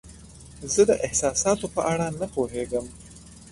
[0.73, 2.85] زه د احساساتو په اړه نه پوهیږم.